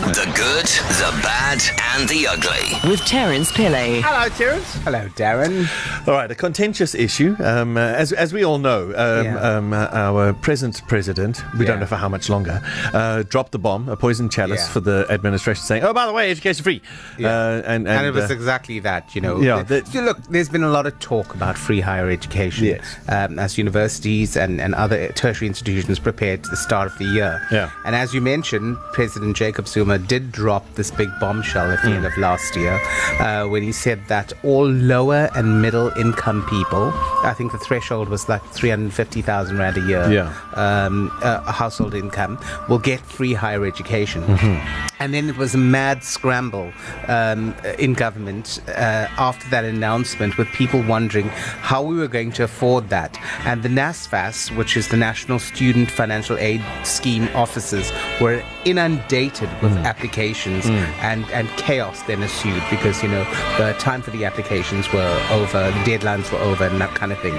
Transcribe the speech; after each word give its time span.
The 0.00 0.24
good, 0.34 0.64
the 0.96 1.20
bad, 1.22 1.60
and 1.94 2.08
the 2.08 2.26
ugly. 2.26 2.90
With 2.90 3.00
Terence 3.00 3.52
Pillay. 3.52 4.00
Hello, 4.02 4.28
Terence. 4.30 4.74
Hello, 4.82 5.06
Darren. 5.14 5.68
All 6.08 6.14
right, 6.14 6.30
a 6.30 6.34
contentious 6.34 6.94
issue. 6.94 7.36
Um, 7.38 7.76
uh, 7.76 7.80
as, 7.80 8.10
as 8.12 8.32
we 8.32 8.42
all 8.42 8.58
know, 8.58 8.86
um, 8.96 9.24
Yeah. 9.26 9.36
um, 9.36 9.72
uh, 9.74 9.88
our 9.92 10.32
present 10.32 10.82
president, 10.88 11.42
we 11.58 11.66
don't 11.66 11.80
know 11.80 11.86
for 11.86 11.96
how 11.96 12.08
much 12.08 12.28
longer, 12.30 12.60
uh, 12.94 13.24
dropped 13.28 13.52
the 13.52 13.58
bomb, 13.58 13.88
a 13.90 13.96
poison 13.96 14.30
chalice 14.30 14.62
Yeah. 14.66 14.72
for 14.72 14.80
the 14.80 15.06
administration, 15.10 15.62
saying, 15.62 15.84
"Oh, 15.84 15.92
by 15.92 16.06
the 16.06 16.12
way, 16.14 16.30
education 16.30 16.64
free." 16.64 16.80
Yeah. 17.18 17.28
Uh, 17.28 17.56
and, 17.66 17.86
and, 17.86 17.88
And, 17.88 18.06
it 18.06 18.14
was 18.14 18.30
uh, 18.30 18.34
exactly 18.34 18.78
that, 18.80 19.14
you 19.14 19.20
know. 19.20 19.40
Yeah, 19.40 19.62
The- 19.62 19.82
the- 19.82 19.90
so 19.90 20.00
look, 20.00 20.18
there's 20.30 20.48
been 20.48 20.64
a 20.64 20.70
lot 20.70 20.86
of 20.86 20.98
talk 20.98 21.34
about 21.34 21.56
free 21.58 21.80
higher 21.82 22.08
education 22.08 22.64
Yes. 22.64 22.96
um, 23.08 23.38
as 23.38 23.58
universities 23.58 24.34
and, 24.36 24.60
and 24.60 24.74
other 24.74 25.08
tertiary 25.08 25.46
institutions 25.46 25.98
prepared 25.98 26.42
to 26.44 26.50
the 26.50 26.56
start 26.56 26.90
of 26.90 26.96
the 26.98 27.04
year. 27.04 27.40
Yeah. 27.52 27.68
And 27.84 27.94
as 27.94 28.14
you 28.14 28.20
mentioned, 28.22 28.76
President 28.92 29.36
Jacob 29.36 29.68
Zuma 29.68 29.89
did 29.98 30.32
drop 30.32 30.64
this 30.74 30.90
big 30.90 31.08
bombshell 31.20 31.70
at 31.70 31.82
the 31.82 31.88
Mm. 31.90 31.96
end 31.96 32.06
of 32.06 32.16
last 32.18 32.56
year 32.56 32.80
uh, 33.20 33.44
when 33.46 33.62
he 33.62 33.72
said 33.72 34.00
that 34.08 34.32
all 34.42 34.68
lower 34.68 35.30
and 35.34 35.60
middle 35.62 35.88
income 35.98 36.44
people, 36.48 36.92
I 37.24 37.34
think 37.36 37.52
the 37.52 37.58
threshold 37.58 38.08
was 38.08 38.28
like 38.28 38.42
350,000 38.52 39.58
Rand 39.58 39.76
a 39.76 39.80
year, 39.80 40.10
Yeah. 40.10 40.32
um, 40.54 41.10
uh, 41.22 41.50
household 41.52 41.94
income, 41.94 42.38
will 42.68 42.78
get 42.78 43.00
free 43.00 43.34
higher 43.34 43.64
education. 43.66 44.22
Mm-hmm. 44.22 44.86
And 45.00 45.14
then 45.14 45.28
it 45.30 45.36
was 45.38 45.54
a 45.54 45.58
mad 45.58 46.04
scramble 46.04 46.72
um, 47.08 47.54
in 47.78 47.94
government 47.94 48.60
uh, 48.68 49.06
after 49.18 49.48
that 49.50 49.64
announcement, 49.64 50.36
with 50.36 50.46
people 50.48 50.82
wondering 50.82 51.28
how 51.62 51.82
we 51.82 51.96
were 51.96 52.08
going 52.08 52.32
to 52.32 52.44
afford 52.44 52.90
that. 52.90 53.18
And 53.46 53.62
the 53.62 53.70
NSFAS, 53.70 54.54
which 54.56 54.76
is 54.76 54.88
the 54.88 54.98
National 54.98 55.38
Student 55.38 55.90
Financial 55.90 56.36
Aid 56.38 56.62
Scheme 56.84 57.28
offices, 57.34 57.90
were 58.20 58.42
inundated 58.66 59.48
with 59.62 59.72
Mm. 59.80 59.86
applications, 59.86 60.64
mm. 60.64 60.86
and, 61.00 61.24
and 61.30 61.48
chaos 61.50 62.02
then 62.02 62.22
ensued 62.22 62.62
because, 62.70 63.02
you 63.02 63.08
know, 63.08 63.24
the 63.58 63.74
time 63.78 64.02
for 64.02 64.10
the 64.10 64.24
applications 64.24 64.92
were 64.92 65.26
over, 65.30 65.70
the 65.70 65.84
deadlines 65.84 66.30
were 66.32 66.38
over, 66.38 66.64
and 66.64 66.80
that 66.80 66.94
kind 66.94 67.12
of 67.12 67.18
thing. 67.20 67.34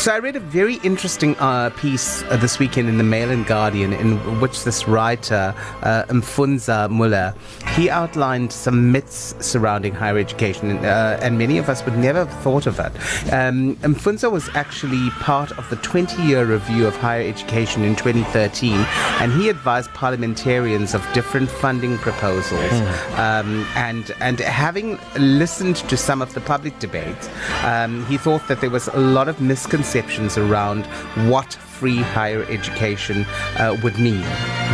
So 0.00 0.14
I 0.14 0.18
read 0.18 0.34
a 0.34 0.40
very 0.40 0.76
interesting 0.76 1.36
uh, 1.40 1.68
piece 1.76 2.22
uh, 2.22 2.38
this 2.38 2.58
weekend 2.58 2.88
in 2.88 2.96
the 2.96 3.04
Mail 3.04 3.30
and 3.30 3.44
Guardian, 3.44 3.92
in 3.92 4.16
which 4.40 4.64
this 4.64 4.88
writer, 4.88 5.54
uh, 5.82 6.04
Mfunza 6.04 6.88
Muller, 6.88 7.34
he 7.74 7.90
outlined 7.90 8.50
some 8.50 8.90
myths 8.90 9.34
surrounding 9.40 9.94
higher 9.94 10.16
education, 10.16 10.78
uh, 10.78 11.18
and 11.20 11.36
many 11.36 11.58
of 11.58 11.68
us 11.68 11.84
would 11.84 11.98
never 11.98 12.24
have 12.24 12.42
thought 12.42 12.66
of 12.66 12.78
it. 12.78 12.90
Um, 13.30 13.76
Mfunza 13.76 14.32
was 14.32 14.48
actually 14.54 15.10
part 15.20 15.52
of 15.58 15.68
the 15.68 15.76
20-year 15.76 16.46
review 16.46 16.86
of 16.86 16.96
higher 16.96 17.28
education 17.28 17.84
in 17.84 17.94
2013, 17.94 18.72
and 19.20 19.30
he 19.32 19.50
advised 19.50 19.90
parliamentarians 19.90 20.94
of 20.94 21.06
different 21.12 21.50
funding 21.50 21.98
proposals. 21.98 22.72
Um, 23.18 23.66
and 23.74 24.14
and 24.20 24.40
having 24.40 24.98
listened 25.18 25.76
to 25.76 25.98
some 25.98 26.22
of 26.22 26.32
the 26.32 26.40
public 26.40 26.78
debates, 26.78 27.28
um, 27.64 28.06
he 28.06 28.16
thought 28.16 28.48
that 28.48 28.62
there 28.62 28.70
was 28.70 28.88
a 28.88 28.98
lot 28.98 29.28
of 29.28 29.42
misconceptions 29.90 30.38
around 30.38 30.86
what 31.28 31.52
free 31.52 31.96
higher 31.96 32.44
education 32.44 33.24
uh, 33.58 33.76
would 33.82 33.98
mean. 33.98 34.24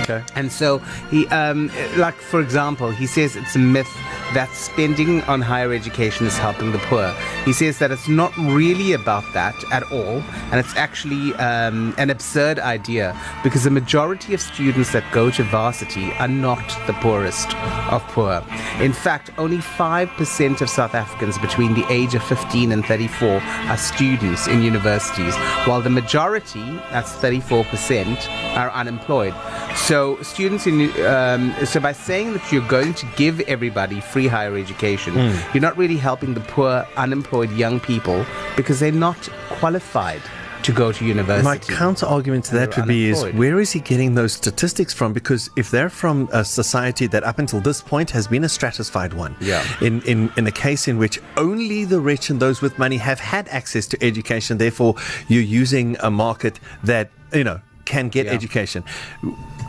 Okay. 0.02 0.22
And 0.34 0.52
so 0.52 0.78
he, 1.10 1.26
um, 1.28 1.70
like 1.96 2.14
for 2.14 2.40
example, 2.40 2.90
he 2.90 3.06
says 3.06 3.36
it's 3.36 3.56
a 3.56 3.58
myth 3.58 3.90
that 4.34 4.52
spending 4.54 5.22
on 5.22 5.40
higher 5.40 5.72
education 5.72 6.26
is 6.26 6.36
helping 6.36 6.72
the 6.72 6.78
poor. 6.78 7.14
He 7.44 7.52
says 7.52 7.78
that 7.78 7.90
it's 7.90 8.08
not 8.08 8.36
really 8.36 8.92
about 8.92 9.24
that 9.34 9.54
at 9.72 9.90
all, 9.92 10.22
and 10.50 10.60
it's 10.60 10.74
actually 10.76 11.34
um, 11.34 11.94
an 11.98 12.10
absurd 12.10 12.58
idea 12.58 13.18
because 13.42 13.64
the 13.64 13.70
majority 13.70 14.34
of 14.34 14.40
students 14.40 14.92
that 14.92 15.04
go 15.12 15.30
to 15.30 15.42
varsity 15.44 16.12
are 16.14 16.28
not 16.28 16.66
the 16.86 16.92
poorest 16.94 17.54
of 17.90 18.02
poor. 18.08 18.42
In 18.80 18.92
fact, 18.92 19.30
only 19.38 19.58
5% 19.58 20.60
of 20.60 20.68
South 20.68 20.94
Africans 20.94 21.38
between 21.38 21.74
the 21.74 21.86
age 21.90 22.14
of 22.14 22.22
15 22.22 22.72
and 22.72 22.84
34 22.84 23.40
are 23.40 23.76
students 23.76 24.46
in 24.48 24.62
universities, 24.62 25.34
while 25.66 25.80
the 25.80 25.90
majority, 25.90 26.64
that's 26.90 27.12
34%, 27.14 28.28
are 28.56 28.70
unemployed. 28.70 29.34
So 29.76 30.20
students 30.22 30.66
in 30.66 30.90
um, 31.04 31.54
so 31.64 31.80
by 31.80 31.92
saying 31.92 32.32
that 32.32 32.50
you're 32.50 32.66
going 32.66 32.94
to 32.94 33.06
give 33.16 33.40
everybody 33.40 34.00
free 34.16 34.28
higher 34.28 34.56
education, 34.56 35.12
hmm. 35.12 35.36
you're 35.52 35.60
not 35.60 35.76
really 35.76 35.98
helping 35.98 36.32
the 36.32 36.40
poor, 36.40 36.86
unemployed 36.96 37.50
young 37.50 37.78
people 37.78 38.24
because 38.56 38.80
they're 38.80 38.90
not 38.90 39.20
qualified 39.50 40.22
to 40.62 40.72
go 40.72 40.90
to 40.90 41.04
university. 41.04 41.44
My 41.44 41.58
counter 41.58 42.06
argument 42.06 42.46
to 42.46 42.54
that 42.54 42.74
would 42.78 42.86
be 42.86 43.10
is 43.10 43.22
where 43.34 43.60
is 43.60 43.72
he 43.72 43.80
getting 43.80 44.14
those 44.14 44.32
statistics 44.32 44.94
from? 44.94 45.12
Because 45.12 45.50
if 45.54 45.70
they're 45.70 45.90
from 45.90 46.30
a 46.32 46.42
society 46.46 47.06
that 47.08 47.24
up 47.24 47.38
until 47.38 47.60
this 47.60 47.82
point 47.82 48.10
has 48.12 48.26
been 48.26 48.44
a 48.44 48.48
stratified 48.48 49.12
one, 49.12 49.36
Yeah. 49.38 49.62
in, 49.82 50.00
in, 50.12 50.32
in 50.38 50.46
a 50.46 50.50
case 50.66 50.88
in 50.88 50.96
which 50.96 51.20
only 51.36 51.84
the 51.84 52.00
rich 52.00 52.30
and 52.30 52.40
those 52.40 52.62
with 52.62 52.78
money 52.78 52.96
have 52.96 53.20
had 53.20 53.46
access 53.48 53.86
to 53.88 54.02
education, 54.02 54.56
therefore 54.56 54.94
you're 55.28 55.50
using 55.62 55.98
a 56.00 56.10
market 56.10 56.58
that, 56.84 57.10
you 57.34 57.44
know, 57.44 57.60
can 57.86 58.08
get 58.08 58.26
Yeah. 58.26 58.32
education. 58.38 58.84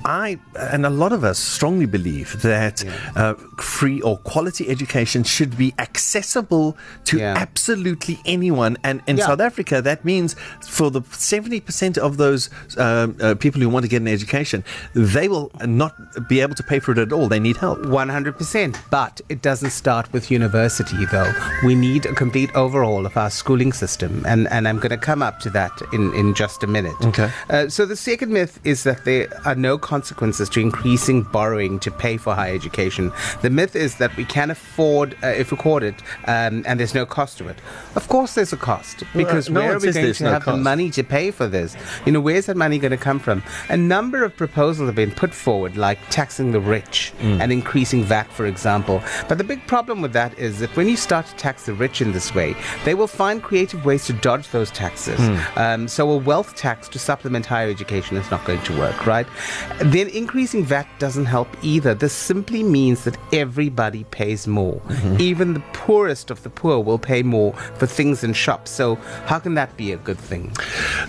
I 0.05 0.37
and 0.73 0.85
a 0.85 0.89
lot 0.89 1.11
of 1.11 1.23
us 1.23 1.37
strongly 1.39 1.85
believe 1.85 2.41
that 2.41 2.83
uh, 3.15 3.33
free 3.57 3.99
or 4.01 4.17
quality 4.19 4.69
education 4.69 5.23
should 5.23 5.57
be 5.57 5.73
accessible 5.79 6.77
to 7.05 7.17
Yeah. 7.17 7.33
absolutely 7.37 8.19
anyone. 8.25 8.77
And 8.83 9.01
in 9.07 9.17
Yeah. 9.17 9.25
South 9.27 9.41
Africa, 9.41 9.81
that 9.81 10.05
means 10.05 10.35
for 10.61 10.89
the 10.91 11.01
70% 11.01 11.97
of 11.97 12.17
those 12.17 12.49
um, 12.77 13.15
uh, 13.21 13.35
people 13.35 13.59
who 13.61 13.69
want 13.69 13.83
to 13.83 13.89
get 13.89 14.01
an 14.01 14.07
education, 14.07 14.63
they 14.93 15.27
will 15.27 15.51
not 15.65 15.93
be 16.29 16.39
able 16.41 16.55
to 16.55 16.63
pay 16.63 16.79
for 16.79 16.91
it 16.93 16.97
at 16.99 17.11
all. 17.11 17.27
They 17.27 17.39
need 17.39 17.57
help. 17.57 17.79
100%. 17.79 18.75
But 18.89 19.19
it 19.29 19.41
doesn't 19.41 19.71
start 19.71 20.11
with 20.13 20.31
university, 20.31 21.05
though. 21.11 21.31
We 21.65 21.75
need 21.75 22.05
a 22.05 22.13
complete 22.13 22.51
overhaul 22.55 23.05
of 23.05 23.17
our 23.17 23.29
schooling 23.29 23.73
system. 23.73 24.23
And, 24.25 24.47
and 24.49 24.67
I'm 24.67 24.77
going 24.77 24.91
to 24.99 25.05
come 25.11 25.21
up 25.21 25.39
to 25.41 25.49
that 25.51 25.71
in, 25.91 26.13
in 26.13 26.33
just 26.33 26.63
a 26.63 26.67
minute. 26.67 26.95
Okay. 27.03 27.29
Uh, 27.49 27.67
so, 27.69 27.85
the 27.85 27.95
second 28.07 28.31
myth 28.31 28.57
is 28.63 28.83
that 28.83 29.03
there 29.03 29.27
are 29.43 29.53
no 29.53 29.77
consequences 29.77 30.47
to 30.47 30.61
increasing 30.61 31.23
borrowing 31.23 31.77
to 31.77 31.91
pay 31.91 32.15
for 32.15 32.33
higher 32.33 32.55
education. 32.55 33.11
The 33.41 33.49
myth 33.49 33.75
is 33.75 33.97
that 33.97 34.15
we 34.15 34.23
can 34.23 34.49
afford, 34.49 35.17
uh, 35.21 35.27
if 35.27 35.51
afford 35.51 35.83
it, 35.83 35.95
um, 36.25 36.63
and 36.65 36.79
there's 36.79 36.95
no 36.95 37.05
cost 37.05 37.37
to 37.39 37.49
it. 37.49 37.57
Of 37.97 38.07
course, 38.07 38.33
there's 38.35 38.53
a 38.53 38.57
cost. 38.71 39.03
Because 39.13 39.49
no 39.49 39.59
where 39.59 39.69
one 39.69 39.75
are 39.75 39.79
we 39.85 39.91
going 39.91 40.13
to 40.13 40.23
no 40.23 40.31
have 40.31 40.45
the 40.45 40.55
money 40.55 40.89
to 40.91 41.03
pay 41.03 41.31
for 41.31 41.47
this? 41.47 41.75
You 42.05 42.13
know, 42.13 42.21
where's 42.21 42.45
that 42.45 42.55
money 42.55 42.79
going 42.79 42.91
to 42.91 43.03
come 43.09 43.19
from? 43.19 43.43
A 43.67 43.75
number 43.75 44.23
of 44.23 44.37
proposals 44.37 44.87
have 44.87 44.95
been 44.95 45.11
put 45.11 45.33
forward, 45.33 45.75
like 45.75 45.99
taxing 46.09 46.51
the 46.53 46.61
rich 46.61 47.13
Mm. 47.17 47.41
and 47.41 47.51
increasing 47.51 48.03
VAT, 48.05 48.27
for 48.31 48.45
example. 48.45 49.01
But 49.27 49.37
the 49.37 49.43
big 49.43 49.65
problem 49.67 50.01
with 50.01 50.13
that 50.13 50.37
is 50.39 50.59
that 50.59 50.69
when 50.77 50.87
you 50.87 50.95
start 50.95 51.25
to 51.25 51.35
tax 51.35 51.65
the 51.65 51.73
rich 51.73 52.01
in 52.01 52.13
this 52.13 52.33
way, 52.33 52.55
they 52.85 52.93
will 52.93 53.07
find 53.23 53.43
creative 53.43 53.83
ways 53.83 54.05
to 54.05 54.13
dodge 54.13 54.47
those 54.51 54.71
taxes. 54.71 55.19
Mm. 55.19 55.57
Um, 55.57 55.87
so 55.87 56.09
a 56.11 56.17
wealth 56.17 56.55
tax 56.55 56.87
to 56.89 56.99
supplement 56.99 57.45
higher 57.45 57.69
education 57.69 57.96
is 57.97 58.29
not 58.31 58.45
going 58.45 58.61
to 58.61 58.77
work, 58.77 59.05
right? 59.07 59.27
Then 59.79 60.07
increasing 60.09 60.63
VAT 60.63 60.87
doesn't 60.99 61.25
help 61.25 61.47
either. 61.63 61.93
This 61.93 62.13
simply 62.13 62.63
means 62.63 63.03
that 63.05 63.17
everybody 63.33 64.03
pays 64.05 64.47
more. 64.47 64.75
Mm-hmm. 64.75 65.21
Even 65.21 65.53
the 65.53 65.59
poorest 65.73 66.29
of 66.31 66.43
the 66.43 66.49
poor 66.49 66.79
will 66.83 66.99
pay 66.99 67.23
more 67.23 67.53
for 67.77 67.87
things 67.87 68.23
in 68.23 68.33
shops. 68.33 68.71
So 68.71 68.95
how 69.25 69.39
can 69.39 69.55
that 69.55 69.75
be 69.77 69.91
a 69.91 69.97
good 69.97 70.17
thing? 70.19 70.51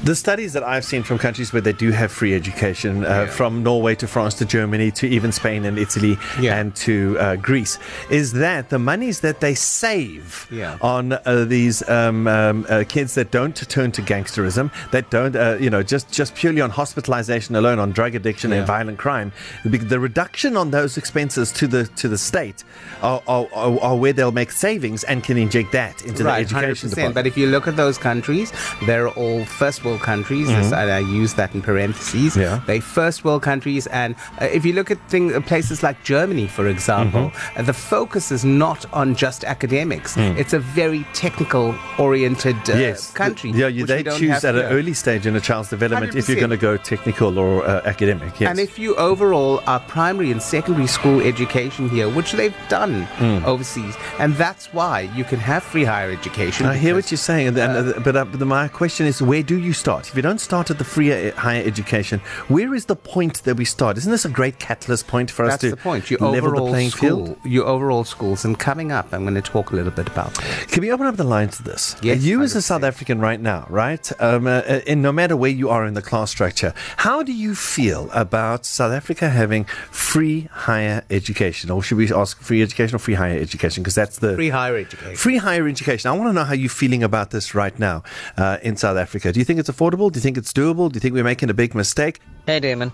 The 0.03 0.15
studies 0.16 0.53
that 0.54 0.62
I've 0.62 0.84
seen 0.84 1.03
from 1.03 1.19
countries 1.19 1.53
where 1.53 1.62
they 1.62 1.72
do 1.72 1.91
have 1.91 2.10
free 2.10 2.34
education, 2.34 3.04
uh, 3.04 3.27
from 3.27 3.62
Norway 3.62 3.94
to 3.97 4.06
France 4.06 4.34
to 4.34 4.44
Germany 4.44 4.91
to 4.93 5.06
even 5.06 5.32
Spain 5.32 5.65
and 5.65 5.78
Italy 5.78 6.16
Yeah. 6.41 6.59
and 6.59 6.75
to 6.77 7.16
uh, 7.19 7.37
Greece, 7.37 7.78
is 8.10 8.32
that 8.34 8.71
the 8.71 8.78
monies 8.78 9.21
that 9.21 9.41
they 9.41 9.54
save 9.54 10.47
Yeah. 10.50 10.78
on 10.81 11.12
uh, 11.12 11.44
these 11.44 11.87
um, 11.88 12.27
um, 12.27 12.66
uh, 12.69 12.84
kids 12.88 13.15
that 13.15 13.31
don't 13.31 13.54
turn 13.69 13.93
to 13.93 14.03
gangsterism, 14.03 14.71
that 14.93 15.10
don't, 15.10 15.34
uh, 15.37 15.56
you 15.60 15.71
know, 15.71 15.82
just, 15.82 16.10
just 16.12 16.34
purely 16.34 16.60
on 16.60 16.71
hospitalization 16.83 17.53
alone, 17.61 17.78
on 17.84 17.89
drug 17.99 18.12
addiction 18.21 18.49
Yeah. 18.50 18.59
and 18.59 18.66
violent 18.77 18.99
crime, 19.05 19.28
the, 19.65 19.99
reduction 20.09 20.53
on 20.62 20.71
those 20.78 20.93
expenses 21.03 21.47
to 21.60 21.65
the 21.75 21.83
to 22.03 22.07
the 22.15 22.19
state 22.30 22.59
are, 23.03 23.21
are, 23.34 23.47
are, 23.89 23.97
where 24.03 24.15
they'll 24.16 24.39
make 24.42 24.53
savings 24.53 25.01
and 25.10 25.16
can 25.28 25.36
inject 25.47 25.71
that 25.80 25.95
into 26.09 26.22
right, 26.25 26.47
the 26.48 26.57
education 26.57 26.89
100%. 26.89 26.91
department. 26.95 27.15
But 27.19 27.27
if 27.30 27.36
you 27.41 27.47
look 27.54 27.66
at 27.72 27.77
those 27.84 27.97
countries, 28.10 28.48
they're 28.86 29.09
all 29.22 29.41
first 29.63 29.78
world 29.84 30.01
countries. 30.13 30.48
And 30.48 30.75
I 31.01 31.03
use 31.22 31.33
that 31.41 31.51
in 31.57 31.60
parentheses. 31.71 32.33
Mm-hmm. 32.33 32.41
Yeah. 32.47 32.60
They 32.71 32.81
first 32.81 33.19
world 33.24 33.42
countries, 33.42 33.84
and 34.03 34.10
uh, 34.41 34.59
if 34.59 34.63
you 34.66 34.72
look 34.78 34.91
at 34.95 34.98
thing, 35.13 35.24
uh, 35.34 35.41
places 35.53 35.83
like 35.86 35.97
Germany, 36.15 36.47
for 36.59 36.66
example, 36.77 37.09
Mm-hmm. 37.28 37.60
uh, 37.60 37.63
the 37.71 37.78
focus 37.95 38.24
is 38.36 38.45
not 38.45 38.81
on 39.01 39.15
just 39.24 39.41
academics. 39.54 40.10
It's 40.42 40.54
a 40.60 40.63
very 40.83 41.03
technical 41.24 41.66
oriented 41.98 42.57
uh, 42.57 42.74
Mm. 42.78 42.81
yes. 42.86 43.10
country. 43.22 43.51
Yeah, 43.63 43.69
you, 43.77 43.86
they 43.86 44.03
choose 44.21 44.45
at 44.45 44.54
an 44.63 44.66
early 44.77 44.95
stage 45.04 45.24
in 45.28 45.34
a 45.36 45.41
child's 45.48 45.71
development 45.77 46.15
if 46.21 46.28
you're 46.28 46.42
going 46.47 46.57
to 46.60 46.65
go 46.67 46.67
technical 46.76 47.38
or 47.38 47.65
uh, 47.65 47.80
academic. 47.84 48.38
Yes. 48.41 48.50
And 48.50 48.59
if 48.60 48.78
you 48.78 48.94
overall 48.97 49.62
our 49.66 49.80
primary 49.80 50.30
and 50.30 50.42
secondary 50.42 50.86
school 50.86 51.20
education 51.20 51.88
here, 51.88 52.09
which 52.09 52.32
they've 52.32 52.54
done 52.68 53.04
Hmm. 53.18 53.44
overseas, 53.47 53.94
and 54.18 54.34
that's 54.36 54.72
why 54.74 55.00
you 55.16 55.24
can 55.24 55.38
have 55.38 55.62
free 55.62 55.84
higher 55.84 56.10
education. 56.10 56.66
I 56.66 56.76
hear 56.76 56.94
what 56.94 57.10
you're 57.10 57.18
saying, 57.18 57.48
and, 57.48 57.59
and, 57.59 57.94
uh, 57.94 58.00
but, 58.00 58.16
uh, 58.16 58.24
but 58.24 58.41
my 58.47 58.68
question 58.68 59.06
is, 59.06 59.22
where 59.22 59.42
do 59.42 59.59
you 59.59 59.72
start? 59.72 60.09
If 60.09 60.15
you 60.16 60.22
don't 60.22 60.41
start 60.41 60.70
at 60.70 60.78
the 60.78 60.84
free 60.84 61.12
uh, 61.12 61.34
higher 61.36 61.62
education, 61.65 62.20
where 62.48 62.74
is 62.74 62.84
the 62.86 62.97
point 62.97 63.42
that 63.44 63.56
we 63.56 63.64
start? 63.64 63.97
Isn't 63.98 64.10
this 64.10 64.24
a 64.24 64.28
great 64.28 64.59
catalyst 64.59 65.06
point 65.06 65.30
for 65.30 65.44
us 65.44 65.59
to 65.59 65.71
the 65.71 65.76
point. 65.76 66.10
Your 66.10 66.21
level 66.21 66.32
the 66.50 66.56
overall 66.56 66.68
playing 66.68 66.91
school, 66.91 67.26
field? 67.26 67.38
your 67.44 67.66
overall 67.66 68.04
schools, 68.04 68.44
and 68.44 68.59
coming 68.59 68.92
up, 68.92 69.06
I'm 69.12 69.22
going 69.22 69.34
to 69.34 69.42
talk 69.42 69.71
a 69.72 69.76
little 69.76 69.92
bit 69.92 70.09
about. 70.09 70.34
that. 70.34 70.68
Can 70.68 70.80
we 70.82 70.91
open 70.92 71.06
up 71.06 71.16
the 71.16 71.24
line 71.24 71.48
to 71.50 71.62
this? 71.62 71.97
Yes, 72.03 72.22
you, 72.22 72.42
as 72.42 72.54
a 72.56 72.62
South 72.62 72.82
African 72.82 73.21
right 73.21 73.41
now, 73.41 73.66
right? 73.71 74.10
Um, 74.21 74.47
uh, 74.47 74.50
uh, 74.50 74.80
and 74.86 75.03
no 75.03 75.12
matter 75.12 75.36
where 75.36 75.50
you 75.50 75.68
are 75.71 75.84
in 75.86 75.94
the 75.94 76.03
class 76.03 76.30
structure, 76.30 76.58
how 76.99 77.22
do 77.22 77.33
you 77.33 77.55
feel 77.55 78.10
about 78.13 78.65
South 78.65 78.93
Africa 78.93 79.28
having 79.28 79.65
free 79.91 80.49
higher 80.53 81.05
education? 81.10 81.71
Or 81.71 81.83
should 81.83 81.99
we 81.99 82.13
ask 82.13 82.41
free 82.41 82.63
education 82.63 82.97
or 82.97 82.99
free 82.99 83.15
higher 83.15 83.39
education? 83.39 83.83
Because 83.83 83.95
that's 83.95 84.19
the 84.19 84.34
Free 84.34 84.51
higher 84.51 84.77
education. 84.77 85.16
Free 85.16 85.37
higher 85.37 85.66
education. 85.66 86.10
I 86.10 86.15
want 86.15 86.28
to 86.28 86.33
know 86.33 86.45
how 86.45 86.55
you're 86.55 86.69
feeling 86.69 87.03
about 87.03 87.31
this 87.31 87.55
right 87.55 87.77
now 87.78 88.03
uh, 88.37 88.59
in 88.63 88.77
South 88.77 88.97
Africa. 88.97 89.33
Do 89.33 89.41
you 89.41 89.45
think 89.45 89.60
it's 89.60 89.71
affordable? 89.71 90.10
Do 90.10 90.19
you 90.19 90.22
think 90.22 90.37
it's 90.37 90.53
doable? 90.53 90.91
Do 90.91 90.97
you 90.97 91.01
think 91.01 91.15
we're 91.15 91.25
making 91.25 91.51
a 91.51 91.55
big 91.55 91.75
mistake? 91.75 92.21
Hey 92.47 92.60
Damon, 92.60 92.93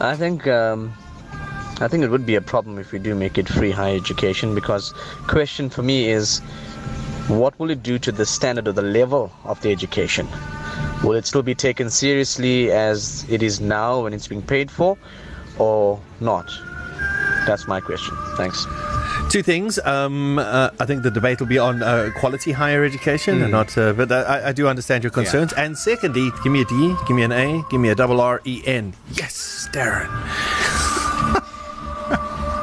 I 0.00 0.16
think 0.16 0.46
um, 0.46 0.92
I 1.80 1.88
think 1.88 2.04
it 2.04 2.10
would 2.10 2.24
be 2.24 2.36
a 2.36 2.40
problem 2.40 2.78
if 2.78 2.92
we 2.92 2.98
do 2.98 3.14
make 3.14 3.36
it 3.36 3.48
free 3.48 3.70
higher 3.70 3.96
education 3.96 4.54
because 4.54 4.92
question 5.26 5.68
for 5.68 5.82
me 5.82 6.08
is 6.08 6.40
what 7.28 7.58
will 7.58 7.70
it 7.70 7.82
do 7.82 7.98
to 7.98 8.12
the 8.12 8.24
standard 8.24 8.68
or 8.68 8.72
the 8.72 8.82
level 8.82 9.32
of 9.44 9.60
the 9.62 9.72
education? 9.72 10.28
Will 11.04 11.16
it 11.16 11.26
still 11.26 11.42
be 11.42 11.54
taken 11.54 11.90
seriously 11.90 12.72
as 12.72 13.26
it 13.28 13.42
is 13.42 13.60
now 13.60 14.04
when 14.04 14.14
it's 14.14 14.26
being 14.26 14.40
paid 14.40 14.70
for 14.70 14.96
or 15.58 16.00
not? 16.20 16.50
That's 17.46 17.68
my 17.68 17.80
question. 17.80 18.16
Thanks. 18.36 18.66
Two 19.28 19.42
things. 19.42 19.78
Um, 19.80 20.38
uh, 20.38 20.70
I 20.80 20.86
think 20.86 21.02
the 21.02 21.10
debate 21.10 21.40
will 21.40 21.46
be 21.46 21.58
on 21.58 21.82
uh, 21.82 22.10
quality 22.16 22.52
higher 22.52 22.84
education, 22.84 23.42
and 23.42 23.50
not. 23.50 23.76
Uh, 23.76 23.92
but 23.92 24.10
I, 24.10 24.48
I 24.48 24.52
do 24.52 24.66
understand 24.66 25.04
your 25.04 25.10
concerns. 25.10 25.52
And 25.52 25.76
secondly, 25.76 26.30
give 26.42 26.52
me 26.52 26.62
a 26.62 26.64
D, 26.64 26.94
give 27.06 27.16
me 27.16 27.22
an 27.22 27.32
A, 27.32 27.62
give 27.70 27.80
me 27.80 27.90
a 27.90 27.94
double 27.94 28.20
R 28.20 28.40
E 28.44 28.62
N. 28.64 28.94
Yes, 29.12 29.68
Darren. 29.72 30.08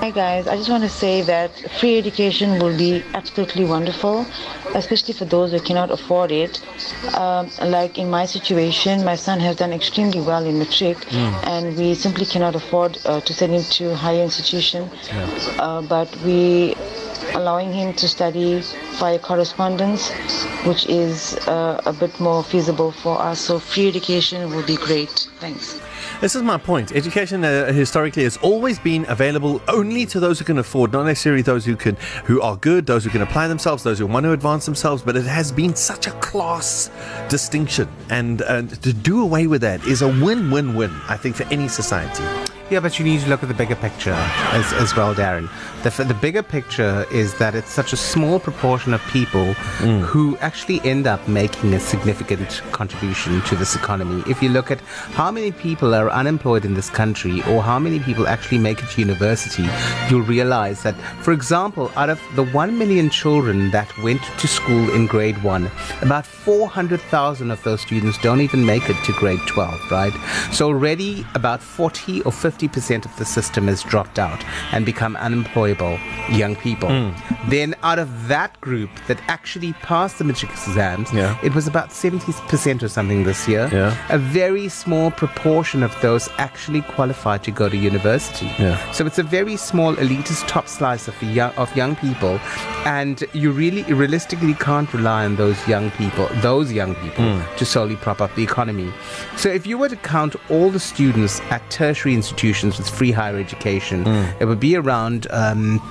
Hi 0.02 0.10
guys, 0.10 0.48
I 0.48 0.58
just 0.58 0.68
want 0.68 0.82
to 0.82 0.90
say 0.90 1.22
that 1.22 1.52
free 1.80 2.00
education 2.00 2.60
will 2.60 2.76
be 2.76 3.04
absolutely 3.14 3.66
wonderful, 3.66 4.26
especially 4.76 5.14
for 5.14 5.26
those 5.26 5.52
who 5.52 5.60
cannot 5.60 5.92
afford 5.92 6.32
it. 6.32 6.62
Um, 7.16 7.50
like 7.64 7.98
in 7.98 8.10
my 8.10 8.26
situation, 8.26 9.04
my 9.04 9.16
son 9.16 9.40
has 9.40 9.56
done 9.56 9.74
extremely 9.74 10.22
well 10.22 10.46
in 10.46 10.60
matric, 10.60 10.98
and 11.46 11.78
we 11.78 11.94
simply 11.96 12.26
cannot 12.26 12.56
afford 12.56 12.98
uh, 13.06 13.22
to 13.22 13.34
send 13.34 13.54
him 13.54 13.64
to 13.64 13.96
higher 13.96 14.24
institution. 14.24 14.90
Uh, 15.58 15.82
but 15.82 16.10
we 16.26 16.76
allowing 17.34 17.72
him 17.74 17.94
to 17.94 18.08
study 18.08 18.62
via 19.00 19.20
correspondence, 19.20 20.12
which 20.66 20.88
is 20.88 21.36
uh, 21.48 21.82
a 21.86 21.94
bit 21.94 22.20
more 22.20 22.44
feasible 22.44 22.92
for 22.92 23.20
us. 23.20 23.40
So 23.40 23.60
free 23.60 23.88
education 23.88 24.50
will 24.50 24.66
be 24.66 24.76
great. 24.76 25.30
Thanks. 25.40 25.80
This 26.20 26.36
is 26.36 26.44
my 26.44 26.58
point. 26.58 26.92
Education 26.92 27.44
uh, 27.44 27.72
historically 27.72 28.24
has 28.24 28.38
always 28.38 28.80
been 28.80 29.06
available 29.10 29.62
only 29.68 30.06
to 30.08 30.20
those 30.20 30.40
who 30.40 30.46
can 30.46 30.58
afford, 30.60 30.92
not 30.92 31.06
necessarily 31.06 31.42
those 31.42 31.66
who 31.66 31.76
can, 31.76 31.96
who 32.26 32.42
are 32.42 32.58
good, 32.58 32.86
those 32.86 33.04
who 33.04 33.10
can 33.10 33.22
apply 33.22 33.48
themselves, 33.48 33.84
those 33.84 34.00
who 34.00 34.08
want 34.08 34.24
to 34.26 34.32
advance 34.32 34.66
themselves. 34.66 35.02
But 35.02 35.16
it 35.16 35.26
has 35.26 35.52
been 35.52 35.76
such 35.76 36.08
a 36.08 36.12
class 36.12 36.92
distinction, 37.30 37.88
and 38.10 38.42
uh, 38.42 38.62
to 38.64 38.94
do 38.94 39.22
away 39.24 39.48
with 39.48 39.62
that 39.62 39.86
is 39.86 40.02
a 40.02 40.08
win-win-win. 40.08 40.92
I 41.08 41.18
think 41.18 41.36
for 41.36 41.44
any 41.46 41.68
society. 41.68 42.24
Yeah, 42.72 42.80
but 42.80 42.98
you 42.98 43.04
need 43.04 43.20
to 43.20 43.28
look 43.28 43.44
at 43.44 43.50
the 43.50 43.54
bigger 43.54 43.76
picture 43.76 44.14
as, 44.54 44.72
as 44.72 44.96
well, 44.96 45.14
Darren. 45.14 45.50
The, 45.84 46.06
the 46.06 46.14
bigger 46.14 46.42
picture 46.42 47.06
is 47.12 47.38
that 47.38 47.54
it's 47.54 47.70
such 47.70 47.92
a 47.92 47.98
small 47.98 48.40
proportion 48.40 48.94
of 48.94 49.02
people 49.08 49.56
mm. 49.80 50.00
who 50.04 50.38
actually 50.38 50.80
end 50.86 51.06
up 51.06 51.28
making 51.28 51.74
a 51.74 51.82
significant 51.82 52.62
contribution 52.72 53.42
to 53.42 53.58
this 53.58 53.76
economy. 53.76 54.24
If 54.26 54.42
you 54.42 54.48
look 54.48 54.72
at 54.72 54.80
how 55.20 55.32
many 55.32 55.52
people 55.52 55.94
are 55.94 56.10
unemployed 56.10 56.64
in 56.64 56.74
this 56.74 56.90
country 56.90 57.42
or 57.50 57.62
how 57.62 57.78
many 57.78 58.00
people 58.00 58.26
actually 58.26 58.60
make 58.60 58.82
it 58.82 58.90
to 58.92 59.02
university, 59.02 59.68
you'll 60.10 60.22
realize 60.22 60.82
that, 60.84 60.96
for 61.24 61.34
example, 61.34 61.92
out 61.98 62.10
of 62.10 62.22
the 62.36 62.46
1 62.46 62.78
million 62.78 63.10
children 63.10 63.70
that 63.72 63.92
went 63.98 64.22
to 64.38 64.48
school 64.48 64.94
in 64.96 65.08
grade 65.08 65.44
1, 65.44 65.70
about 66.04 66.26
400,000 66.26 67.52
of 67.52 67.62
those 67.64 67.82
students 67.82 68.18
don't 68.20 68.40
even 68.40 68.66
make 68.66 68.90
it 68.90 68.96
to 69.04 69.12
grade 69.20 69.42
12, 69.48 69.92
right? 69.92 70.14
So 70.54 70.68
already 70.68 71.26
about 71.36 71.62
40 71.62 72.22
or 72.22 72.32
50% 72.32 72.61
of 72.68 73.16
the 73.18 73.26
system 73.26 73.68
has 73.68 73.84
dropped 73.84 74.20
out 74.20 74.44
and 74.72 74.86
become 74.86 75.16
unemployable 75.16 75.98
young 76.30 76.56
people. 76.56 76.90
Hmm. 76.90 77.50
Then 77.50 77.76
out 77.84 78.00
of 78.00 78.28
that 78.28 78.60
group 78.62 78.90
that 79.08 79.20
actually 79.28 79.74
passed 79.74 80.18
the 80.18 80.24
matric 80.24 80.52
exams, 80.52 81.12
Yeah. 81.14 81.38
it 81.44 81.56
was 81.56 81.68
about 81.68 81.90
70% 81.92 82.84
or 82.84 82.88
something 82.88 83.24
this 83.24 83.48
year. 83.48 83.70
Yeah. 83.72 83.96
A 84.10 84.18
very 84.18 84.70
small 84.70 85.12
proportion 85.12 85.84
of 85.84 85.94
those 86.02 86.30
actually 86.38 86.82
qualified 86.82 87.44
to 87.44 87.52
go 87.52 87.70
to 87.70 87.78
university. 87.78 88.52
Yeah. 88.60 88.78
So 88.92 89.06
it's 89.06 89.20
a 89.20 89.24
very 89.24 89.58
small 89.58 89.96
elitist 89.96 90.48
top 90.48 90.68
slice 90.68 91.08
of 91.08 91.16
the 91.20 91.26
young, 91.26 91.54
of 91.56 91.76
young 91.76 91.96
people, 91.96 92.40
and 92.86 93.24
you 93.34 93.52
really 93.52 93.84
realistically 93.84 94.54
can't 94.54 94.92
rely 94.94 95.26
on 95.26 95.36
those 95.36 95.58
young 95.68 95.92
people, 95.92 96.28
those 96.42 96.72
young 96.72 96.96
people, 96.96 97.26
hmm. 97.26 97.58
to 97.58 97.66
solely 97.66 97.96
prop 97.96 98.22
up 98.22 98.34
the 98.36 98.44
economy. 98.44 98.92
So 99.38 99.50
if 99.50 99.66
you 99.66 99.78
were 99.78 99.90
to 99.90 99.96
count 99.96 100.36
all 100.50 100.70
the 100.70 100.80
students 100.80 101.42
at 101.50 101.62
tertiary 101.70 102.14
institutions 102.14 102.51
with 102.78 102.90
free 102.90 103.12
higher 103.12 103.38
education, 103.38 104.06
it 104.40 104.46
would 104.46 104.60
be 104.60 104.76
around. 104.76 105.28
Um, 105.32 105.82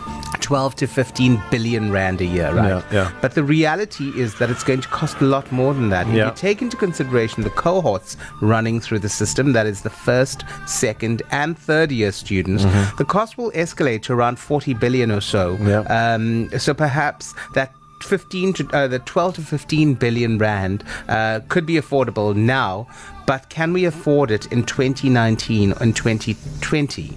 12 0.40 0.74
to 0.76 0.86
15 0.86 1.42
billion 1.50 1.90
rand 1.92 2.20
a 2.20 2.24
year, 2.24 2.52
right? 2.54 2.68
Yeah, 2.68 2.82
yeah. 2.92 3.12
But 3.20 3.34
the 3.34 3.42
reality 3.44 4.10
is 4.16 4.36
that 4.38 4.48
it's 4.48 4.64
going 4.64 4.80
to 4.80 4.88
cost 4.88 5.20
a 5.20 5.24
lot 5.24 5.50
more 5.52 5.74
than 5.74 5.90
that. 5.90 6.06
If 6.08 6.14
Yeah. 6.14 6.26
you 6.28 6.32
take 6.34 6.62
into 6.62 6.76
consideration 6.76 7.42
the 7.42 7.50
cohorts 7.50 8.16
running 8.40 8.80
through 8.80 9.00
the 9.00 9.08
system, 9.08 9.52
that 9.52 9.66
is 9.66 9.82
the 9.82 9.90
first, 9.90 10.44
second, 10.66 11.22
and 11.30 11.58
third 11.58 11.90
year 11.92 12.10
students, 12.12 12.64
the 12.96 13.04
cost 13.04 13.36
will 13.38 13.50
escalate 13.52 14.02
to 14.02 14.12
around 14.12 14.38
40 14.38 14.72
billion 14.74 15.10
or 15.10 15.20
so. 15.20 15.56
Mm-hmm. 15.56 15.68
Yeah. 15.68 16.14
Um, 16.14 16.48
so 16.58 16.74
perhaps 16.74 17.34
that 17.54 17.72
15 18.04 18.52
to 18.54 18.68
uh, 18.72 18.88
the 18.88 18.98
12 18.98 19.36
to 19.36 19.40
15 19.42 19.94
billion 19.94 20.38
rand 20.38 20.84
uh, 21.08 21.40
could 21.48 21.66
be 21.66 21.74
affordable 21.74 22.34
now, 22.34 22.86
but 23.26 23.48
can 23.48 23.72
we 23.72 23.84
afford 23.84 24.30
it 24.30 24.50
in 24.52 24.64
2019 24.64 25.72
and 25.80 25.94
2020? 25.94 27.16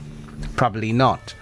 Probably 0.55 0.93
not. 0.93 1.35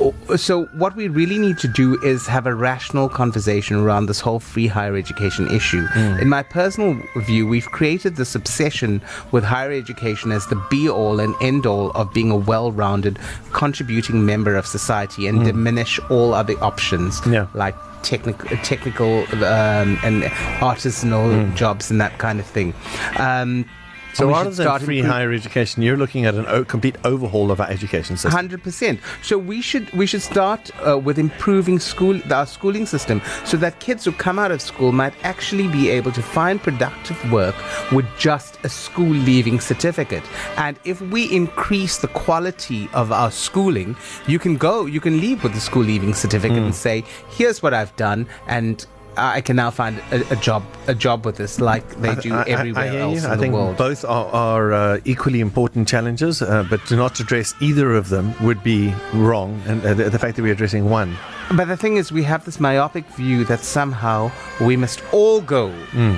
O- 0.00 0.14
So, 0.36 0.64
what 0.72 0.96
we 0.96 1.08
really 1.08 1.38
need 1.38 1.58
to 1.58 1.68
do 1.68 2.00
is 2.02 2.26
have 2.26 2.46
a 2.46 2.54
rational 2.54 3.08
conversation 3.08 3.76
around 3.76 4.06
this 4.06 4.20
whole 4.20 4.40
free 4.40 4.66
higher 4.66 4.96
education 4.96 5.48
issue. 5.50 5.86
In 6.20 6.28
my 6.28 6.42
personal 6.42 6.96
view, 7.26 7.46
we've 7.46 7.70
created 7.70 8.16
this 8.16 8.34
obsession 8.34 9.02
with 9.32 9.44
higher 9.44 9.70
education 9.70 10.32
as 10.32 10.46
the 10.46 10.56
be 10.70 10.88
all 10.88 11.20
and 11.20 11.34
end 11.42 11.66
all 11.66 11.90
of 11.90 12.12
being 12.14 12.30
a 12.30 12.36
well 12.36 12.72
rounded, 12.72 13.18
contributing 13.52 14.24
member 14.24 14.56
of 14.56 14.66
society 14.66 15.26
and 15.26 15.44
diminish 15.44 16.00
all 16.10 16.32
other 16.34 16.54
options 16.64 17.20
Yeah. 17.26 17.46
like 17.54 17.74
technical, 18.02 18.48
technical 18.64 19.20
um, 19.44 19.98
and 20.02 20.24
artisanal 20.60 21.54
jobs 21.54 21.90
and 21.90 22.00
that 22.00 22.18
kind 22.18 22.40
of 22.40 22.46
thing. 22.46 22.72
Um, 23.18 23.66
So 24.14 24.28
rather 24.28 24.50
than 24.50 24.80
free 24.80 25.00
higher 25.00 25.32
education, 25.32 25.82
you're 25.82 25.96
looking 25.96 26.26
at 26.26 26.34
an 26.34 26.64
complete 26.64 26.96
overhaul 27.04 27.50
of 27.50 27.60
our 27.60 27.68
education 27.68 28.16
system. 28.16 28.32
Hundred 28.32 28.62
percent. 28.62 29.00
So 29.22 29.38
we 29.38 29.60
should 29.62 29.90
we 29.92 30.06
should 30.06 30.22
start 30.22 30.70
uh, 30.86 30.98
with 30.98 31.18
improving 31.18 31.78
school 31.78 32.20
our 32.32 32.46
schooling 32.46 32.86
system 32.86 33.22
so 33.44 33.56
that 33.58 33.80
kids 33.80 34.04
who 34.04 34.12
come 34.12 34.38
out 34.38 34.50
of 34.50 34.60
school 34.60 34.92
might 34.92 35.14
actually 35.22 35.68
be 35.68 35.88
able 35.90 36.12
to 36.12 36.22
find 36.22 36.62
productive 36.62 37.18
work 37.32 37.54
with 37.92 38.06
just 38.18 38.58
a 38.64 38.68
school 38.68 39.10
leaving 39.10 39.60
certificate. 39.60 40.24
And 40.56 40.78
if 40.84 41.00
we 41.00 41.30
increase 41.32 41.98
the 41.98 42.08
quality 42.08 42.88
of 42.92 43.12
our 43.12 43.30
schooling, 43.30 43.96
you 44.26 44.38
can 44.38 44.56
go 44.56 44.86
you 44.86 45.00
can 45.00 45.20
leave 45.20 45.42
with 45.42 45.54
the 45.54 45.60
school 45.60 45.82
leaving 45.82 46.14
certificate 46.14 46.58
and 46.58 46.74
say, 46.74 47.04
"Here's 47.30 47.62
what 47.62 47.74
I've 47.74 47.94
done," 47.96 48.26
and 48.46 48.86
I 49.16 49.40
can 49.42 49.56
now 49.56 49.70
find 49.70 50.00
a, 50.10 50.32
a 50.32 50.36
job 50.36 50.62
a 50.88 50.94
job 50.94 51.24
with 51.26 51.36
this 51.36 51.60
like 51.60 51.86
they 52.00 52.14
do 52.16 52.34
I- 52.34 52.42
I- 52.42 52.48
everywhere 52.48 52.84
I 52.84 52.88
hear 52.88 53.00
else 53.00 53.20
you. 53.20 53.26
in 53.26 53.30
I 53.32 53.34
the 53.36 53.42
think 53.42 53.54
world. 53.54 53.76
both 53.76 54.04
are, 54.04 54.26
are 54.32 54.72
uh, 54.72 54.98
equally 55.04 55.40
important 55.40 55.86
challenges, 55.86 56.40
uh, 56.42 56.64
but 56.70 56.84
to 56.86 56.96
not 56.96 57.20
address 57.20 57.54
either 57.60 57.94
of 57.94 58.08
them 58.08 58.34
would 58.40 58.62
be 58.64 58.94
wrong. 59.12 59.60
And 59.66 59.84
uh, 59.84 59.94
the, 59.94 60.10
the 60.10 60.18
fact 60.18 60.36
that 60.36 60.42
we're 60.42 60.52
addressing 60.54 60.88
one, 60.90 61.16
But 61.56 61.68
the 61.68 61.76
thing 61.76 61.96
is, 61.98 62.10
we 62.10 62.22
have 62.24 62.44
this 62.46 62.58
myopic 62.58 63.04
view 63.16 63.44
that 63.44 63.60
somehow 63.60 64.30
we 64.60 64.76
must 64.76 65.02
all 65.12 65.40
go 65.42 65.70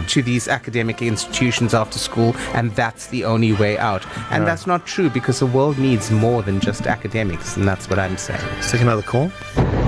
to 0.09 0.23
these 0.23 0.47
academic 0.49 1.03
institutions 1.03 1.75
after 1.75 1.99
school, 1.99 2.35
and 2.55 2.71
that's 2.77 3.09
the 3.09 3.25
only 3.25 3.53
way 3.53 3.77
out. 3.79 4.03
And 4.31 4.47
that's 4.47 4.67
not 4.67 4.87
true 4.87 5.11
because 5.11 5.41
the 5.41 5.47
world 5.47 5.77
needs 5.79 6.11
more 6.11 6.43
than 6.43 6.61
just 6.61 6.87
academics, 6.87 7.57
and 7.57 7.67
that's 7.67 7.91
what 7.91 7.99
I'm 7.99 8.17
saying. 8.17 8.41
let's 8.55 8.71
take 8.71 8.83
another 8.83 9.03
call. 9.03 9.29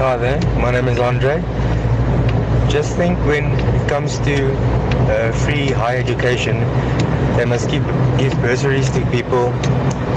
Hi 0.03 0.17
there, 0.17 0.41
my 0.61 0.71
name 0.73 0.89
is 0.89 0.99
Andre. 0.99 1.41
Just 2.69 2.97
think 2.97 3.19
when 3.27 3.53
it 3.53 3.89
comes 3.89 4.19
to 4.21 4.53
uh, 4.57 5.33
free 5.45 5.69
higher 5.69 5.99
education, 5.99 6.61
they 7.37 7.45
must 7.45 7.71
give, 7.71 7.85
give 8.19 8.33
bursaries 8.41 8.91
to 8.91 9.05
people 9.11 9.53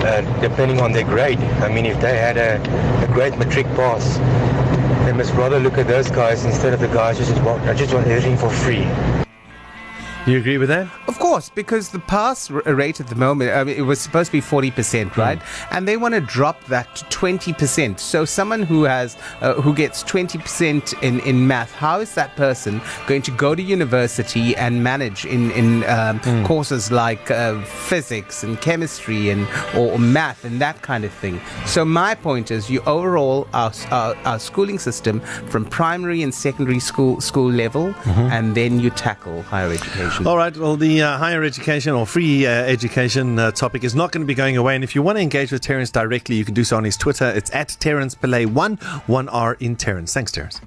uh, 0.04 0.22
depending 0.42 0.82
on 0.82 0.92
their 0.92 1.04
grade. 1.04 1.40
I 1.62 1.74
mean, 1.74 1.86
if 1.86 2.00
they 2.02 2.18
had 2.18 2.38
a, 2.38 2.60
a 3.04 3.08
great 3.14 3.38
matric 3.38 3.68
pass, 3.76 4.18
they 5.06 5.14
must 5.14 5.34
rather 5.34 5.60
look 5.60 5.78
at 5.78 5.88
those 5.88 6.10
guys 6.10 6.44
instead 6.46 6.74
of 6.74 6.80
the 6.80 6.88
guys 6.88 7.20
who 7.20 7.26
just 7.26 7.42
want, 7.44 7.64
just 7.78 7.94
want 7.94 8.08
everything 8.08 8.38
for 8.38 8.50
free. 8.50 8.88
You 10.30 10.38
agree 10.38 10.60
with 10.60 10.70
that? 10.70 10.88
Of 11.08 11.18
course, 11.18 11.50
because 11.50 11.90
the 11.90 11.98
pass 11.98 12.52
rate 12.52 13.00
at 13.00 13.08
the 13.08 13.16
moment, 13.16 13.52
I 13.52 13.64
mean, 13.64 13.76
it 13.76 13.82
was 13.82 14.00
supposed 14.00 14.28
to 14.28 14.32
be 14.34 14.42
40%, 14.42 15.18
right? 15.18 15.42
And 15.72 15.88
they 15.88 15.98
want 15.98 16.14
to 16.14 16.22
drop 16.22 16.64
that 16.66 16.96
to 16.98 17.06
20%. 17.06 18.00
So 18.00 18.26
someone 18.26 18.62
who 18.62 18.84
has, 18.84 19.18
uh, 19.42 19.56
who 19.56 19.74
gets 19.74 20.04
20% 20.04 21.02
in, 21.02 21.20
in 21.22 21.48
math, 21.48 21.74
how 21.74 22.00
is 22.00 22.14
that 22.14 22.36
person 22.36 22.80
going 23.08 23.24
to 23.24 23.32
go 23.32 23.56
to 23.56 23.62
university 23.64 24.56
and 24.56 24.84
manage 24.84 25.26
in, 25.26 25.50
in 25.52 25.84
um, 25.86 26.20
courses 26.46 26.92
like 26.92 27.32
uh, 27.32 27.60
physics 27.64 28.44
and 28.44 28.62
chemistry 28.62 29.32
and, 29.32 29.48
or, 29.76 29.94
or 29.94 30.00
math 30.00 30.46
and 30.46 30.62
that 30.62 30.84
kind 30.84 31.06
of 31.06 31.12
thing? 31.12 31.42
So 31.66 31.84
my 31.84 32.14
point 32.14 32.52
is 32.52 32.70
you 32.70 32.82
overall, 32.82 33.48
our, 33.54 33.72
our, 33.90 34.16
our 34.26 34.38
schooling 34.38 34.78
system 34.78 35.22
from 35.48 35.66
primary 35.66 36.22
and 36.22 36.32
secondary 36.32 36.80
school, 36.80 37.20
school 37.20 37.52
level, 37.52 37.96
and 38.06 38.54
then 38.54 38.80
you 38.80 38.92
tackle 38.92 39.42
higher 39.42 39.70
education. 40.20 40.28
All 40.28 40.38
right. 40.38 40.56
Well, 40.58 40.76
the 40.76 41.02
uh, 41.02 41.18
higher 41.18 41.44
education 41.44 41.94
or 41.94 42.06
free 42.06 42.46
uh, 42.46 42.50
education 42.50 43.40
uh, 43.40 43.52
topic 43.52 43.84
is 43.84 43.96
not 43.96 44.12
going 44.12 44.22
to 44.22 44.28
be 44.28 44.36
going 44.36 44.58
away. 44.58 44.76
And 44.76 44.84
if 44.84 44.96
you 44.96 45.02
want 45.02 45.18
to 45.18 45.22
engage 45.22 45.52
with 45.52 45.62
Terence 45.62 45.92
directly, 45.92 46.36
you 46.36 46.46
can 46.46 46.54
do 46.54 46.64
so 46.64 46.78
on 46.78 46.84
his 46.84 46.98
Twitter. 46.98 47.26
It's 47.30 47.54
at 47.54 47.78
Terence 47.80 48.16
Pillay1, 48.16 48.80
1R 48.80 49.62
in 49.62 49.76
Terence. 49.76 50.14
Thanks, 50.14 50.32
Terence. 50.32 50.62